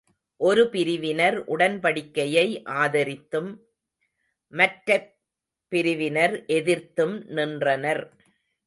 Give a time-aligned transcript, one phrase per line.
[0.41, 2.45] ஒரு பிரிவினர் உடன்படிக்கையை
[2.65, 3.51] ஆதரித்தும்,
[4.53, 5.13] மற்றப்
[5.71, 8.03] பிரிவினர் எதிர்த்தும் நின்றனர்.